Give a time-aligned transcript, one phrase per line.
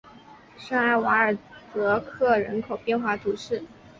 [0.57, 1.37] 圣埃瓦尔
[1.71, 3.63] 泽克人口变化图示